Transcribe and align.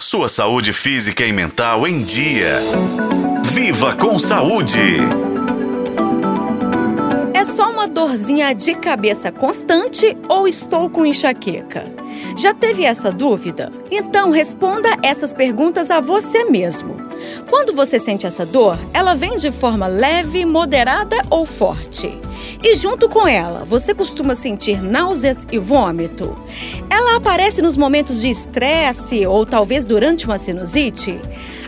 Sua 0.00 0.28
saúde 0.28 0.72
física 0.72 1.26
e 1.26 1.32
mental 1.32 1.84
em 1.84 2.04
dia. 2.04 2.60
Viva 3.52 3.96
com 3.96 4.16
saúde! 4.16 4.78
É 7.34 7.44
só 7.44 7.68
uma 7.68 7.88
dorzinha 7.88 8.54
de 8.54 8.76
cabeça 8.76 9.32
constante 9.32 10.16
ou 10.28 10.46
estou 10.46 10.88
com 10.88 11.04
enxaqueca? 11.04 11.92
Já 12.36 12.54
teve 12.54 12.84
essa 12.84 13.10
dúvida? 13.10 13.72
Então 13.90 14.30
responda 14.30 14.96
essas 15.02 15.34
perguntas 15.34 15.90
a 15.90 15.98
você 15.98 16.44
mesmo. 16.44 16.96
Quando 17.50 17.74
você 17.74 17.98
sente 17.98 18.24
essa 18.24 18.46
dor, 18.46 18.78
ela 18.94 19.16
vem 19.16 19.34
de 19.34 19.50
forma 19.50 19.88
leve, 19.88 20.44
moderada 20.44 21.16
ou 21.28 21.44
forte? 21.44 22.16
E 22.62 22.74
junto 22.74 23.08
com 23.08 23.26
ela, 23.26 23.64
você 23.64 23.94
costuma 23.94 24.34
sentir 24.34 24.82
náuseas 24.82 25.46
e 25.50 25.58
vômito? 25.58 26.36
Ela 26.90 27.16
aparece 27.16 27.62
nos 27.62 27.76
momentos 27.76 28.20
de 28.20 28.28
estresse 28.28 29.24
ou 29.24 29.46
talvez 29.46 29.86
durante 29.86 30.26
uma 30.26 30.38
sinusite? 30.38 31.20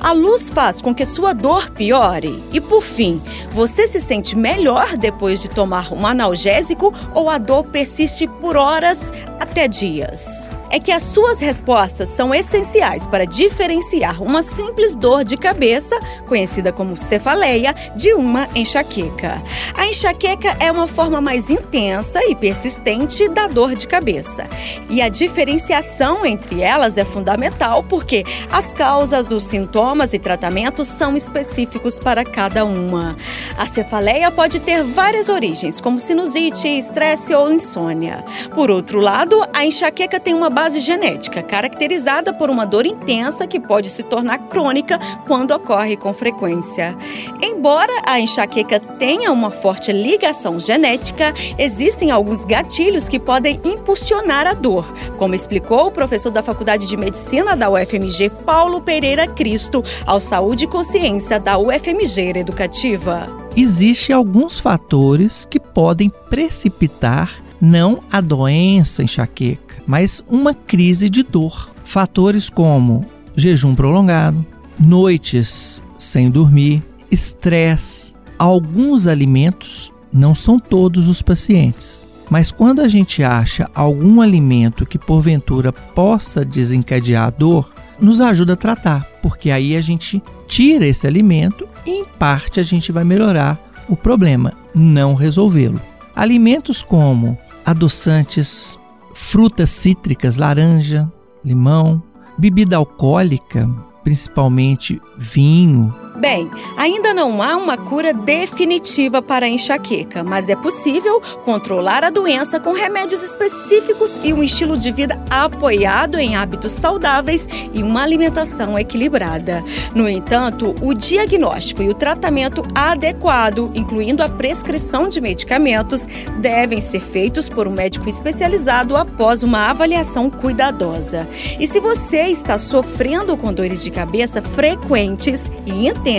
A 0.00 0.12
luz 0.12 0.50
faz 0.50 0.82
com 0.82 0.94
que 0.94 1.04
sua 1.04 1.32
dor 1.32 1.70
piore? 1.70 2.42
E 2.52 2.60
por 2.60 2.82
fim, 2.82 3.20
você 3.50 3.86
se 3.86 3.98
sente 3.98 4.36
melhor 4.36 4.96
depois 4.96 5.40
de 5.40 5.48
tomar 5.48 5.92
um 5.92 6.06
analgésico 6.06 6.92
ou 7.14 7.30
a 7.30 7.38
dor 7.38 7.64
persiste 7.64 8.26
por 8.26 8.56
horas 8.56 9.12
até 9.40 9.66
dias? 9.66 10.54
É 10.70 10.78
que 10.78 10.92
as 10.92 11.02
suas 11.02 11.40
respostas 11.40 12.10
são 12.10 12.34
essenciais 12.34 13.06
para 13.06 13.24
diferenciar 13.24 14.22
uma 14.22 14.42
simples 14.42 14.94
dor 14.94 15.24
de 15.24 15.36
cabeça, 15.36 15.98
conhecida 16.28 16.72
como 16.72 16.96
cefaleia, 16.96 17.74
de 17.94 18.12
uma 18.12 18.48
enxaqueca. 18.54 19.40
A 19.74 19.86
enxaqueca 19.86 20.56
é 20.60 20.70
uma 20.70 20.86
forma 20.86 21.20
mais 21.20 21.50
intensa 21.50 22.20
e 22.24 22.34
persistente 22.34 23.28
da 23.28 23.46
dor 23.46 23.74
de 23.74 23.86
cabeça. 23.86 24.46
E 24.90 25.00
a 25.00 25.08
diferenciação 25.08 26.26
entre 26.26 26.60
elas 26.62 26.98
é 26.98 27.04
fundamental 27.04 27.82
porque 27.82 28.24
as 28.50 28.74
causas, 28.74 29.30
os 29.30 29.46
sintomas 29.46 29.85
e 30.14 30.18
tratamentos 30.18 30.88
são 30.88 31.16
específicos 31.16 31.98
para 32.00 32.24
cada 32.24 32.64
uma. 32.64 33.16
A 33.56 33.64
cefaleia 33.66 34.30
pode 34.30 34.60
ter 34.60 34.82
várias 34.82 35.30
origens, 35.30 35.80
como 35.80 35.98
sinusite, 35.98 36.68
estresse 36.68 37.34
ou 37.34 37.50
insônia. 37.50 38.22
Por 38.54 38.70
outro 38.70 39.00
lado, 39.00 39.42
a 39.52 39.64
enxaqueca 39.64 40.20
tem 40.20 40.34
uma 40.34 40.50
base 40.50 40.78
genética, 40.80 41.42
caracterizada 41.42 42.34
por 42.34 42.50
uma 42.50 42.66
dor 42.66 42.84
intensa 42.84 43.46
que 43.46 43.58
pode 43.58 43.88
se 43.88 44.02
tornar 44.02 44.40
crônica 44.40 44.98
quando 45.26 45.52
ocorre 45.52 45.96
com 45.96 46.12
frequência. 46.12 46.94
Embora 47.40 47.92
a 48.04 48.20
enxaqueca 48.20 48.78
tenha 48.78 49.32
uma 49.32 49.50
forte 49.50 49.90
ligação 49.90 50.60
genética, 50.60 51.32
existem 51.58 52.10
alguns 52.10 52.44
gatilhos 52.44 53.08
que 53.08 53.18
podem 53.18 53.58
impulsionar 53.64 54.46
a 54.46 54.52
dor, 54.52 54.86
como 55.16 55.34
explicou 55.34 55.86
o 55.86 55.90
professor 55.90 56.30
da 56.30 56.42
Faculdade 56.42 56.86
de 56.86 56.96
Medicina 56.96 57.56
da 57.56 57.70
UFMG, 57.70 58.28
Paulo 58.44 58.82
Pereira 58.82 59.26
Cristo, 59.26 59.82
ao 60.04 60.20
Saúde 60.20 60.64
e 60.64 60.68
Consciência 60.68 61.40
da 61.40 61.56
UFMG 61.56 62.36
Educativa. 62.36 63.45
Existem 63.56 64.14
alguns 64.14 64.58
fatores 64.58 65.46
que 65.48 65.58
podem 65.58 66.10
precipitar 66.28 67.42
não 67.58 68.00
a 68.12 68.20
doença 68.20 69.02
enxaqueca, 69.02 69.82
mas 69.86 70.22
uma 70.28 70.52
crise 70.52 71.08
de 71.08 71.22
dor. 71.22 71.70
Fatores 71.82 72.50
como 72.50 73.06
jejum 73.34 73.74
prolongado, 73.74 74.44
noites 74.78 75.82
sem 75.98 76.30
dormir, 76.30 76.82
estresse, 77.10 78.14
alguns 78.38 79.06
alimentos, 79.06 79.90
não 80.12 80.34
são 80.34 80.58
todos 80.58 81.08
os 81.08 81.22
pacientes. 81.22 82.08
Mas 82.28 82.50
quando 82.52 82.80
a 82.80 82.88
gente 82.88 83.22
acha 83.22 83.70
algum 83.74 84.20
alimento 84.20 84.84
que 84.84 84.98
porventura 84.98 85.72
possa 85.72 86.44
desencadear 86.44 87.28
a 87.28 87.30
dor, 87.30 87.72
nos 88.00 88.20
ajuda 88.20 88.54
a 88.54 88.56
tratar, 88.56 89.06
porque 89.22 89.50
aí 89.50 89.76
a 89.76 89.80
gente 89.80 90.22
tira 90.46 90.86
esse 90.86 91.06
alimento 91.06 91.68
e 91.84 91.90
em 91.90 92.04
parte 92.04 92.60
a 92.60 92.62
gente 92.62 92.92
vai 92.92 93.04
melhorar 93.04 93.58
o 93.88 93.96
problema, 93.96 94.52
não 94.74 95.14
resolvê-lo. 95.14 95.80
Alimentos 96.14 96.82
como 96.82 97.38
adoçantes, 97.64 98.78
frutas 99.14 99.70
cítricas, 99.70 100.36
laranja, 100.36 101.10
limão, 101.44 102.02
bebida 102.38 102.76
alcoólica, 102.76 103.68
principalmente 104.04 105.00
vinho, 105.16 105.94
Bem, 106.26 106.50
ainda 106.76 107.14
não 107.14 107.40
há 107.40 107.56
uma 107.56 107.76
cura 107.76 108.12
definitiva 108.12 109.22
para 109.22 109.46
a 109.46 109.48
enxaqueca, 109.48 110.24
mas 110.24 110.48
é 110.48 110.56
possível 110.56 111.22
controlar 111.44 112.02
a 112.02 112.10
doença 112.10 112.58
com 112.58 112.72
remédios 112.72 113.22
específicos 113.22 114.18
e 114.24 114.32
um 114.32 114.42
estilo 114.42 114.76
de 114.76 114.90
vida 114.90 115.22
apoiado 115.30 116.18
em 116.18 116.34
hábitos 116.34 116.72
saudáveis 116.72 117.48
e 117.72 117.80
uma 117.80 118.02
alimentação 118.02 118.76
equilibrada. 118.76 119.62
No 119.94 120.08
entanto, 120.08 120.74
o 120.82 120.92
diagnóstico 120.94 121.80
e 121.80 121.88
o 121.88 121.94
tratamento 121.94 122.66
adequado, 122.74 123.70
incluindo 123.72 124.20
a 124.20 124.28
prescrição 124.28 125.08
de 125.08 125.20
medicamentos, 125.20 126.08
devem 126.40 126.80
ser 126.80 127.02
feitos 127.02 127.48
por 127.48 127.68
um 127.68 127.72
médico 127.72 128.08
especializado 128.08 128.96
após 128.96 129.44
uma 129.44 129.70
avaliação 129.70 130.28
cuidadosa. 130.28 131.28
E 131.60 131.68
se 131.68 131.78
você 131.78 132.22
está 132.22 132.58
sofrendo 132.58 133.36
com 133.36 133.54
dores 133.54 133.80
de 133.80 133.92
cabeça 133.92 134.42
frequentes 134.42 135.52
e 135.64 135.86
intensas, 135.86 136.15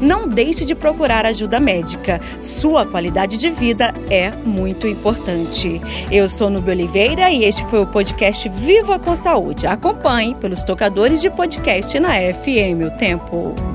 não 0.00 0.28
deixe 0.28 0.64
de 0.64 0.74
procurar 0.74 1.26
ajuda 1.26 1.60
médica. 1.60 2.20
Sua 2.40 2.86
qualidade 2.86 3.36
de 3.36 3.50
vida 3.50 3.92
é 4.10 4.30
muito 4.30 4.86
importante. 4.86 5.80
Eu 6.10 6.28
sou 6.28 6.48
Nubia 6.50 6.74
Oliveira 6.74 7.30
e 7.30 7.44
este 7.44 7.64
foi 7.66 7.82
o 7.82 7.86
podcast 7.86 8.48
Viva 8.48 8.98
com 8.98 9.14
Saúde. 9.14 9.66
Acompanhe 9.66 10.34
pelos 10.34 10.62
tocadores 10.64 11.20
de 11.20 11.30
podcast 11.30 11.98
na 11.98 12.14
FM 12.14 12.86
O 12.86 12.98
Tempo. 12.98 13.67